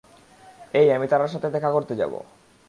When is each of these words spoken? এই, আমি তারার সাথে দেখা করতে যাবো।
এই, 0.73 0.87
আমি 0.91 1.05
তারার 1.07 1.27
সাথে 1.27 1.47
দেখা 1.49 1.69
করতে 1.71 1.93
যাবো। 1.95 2.19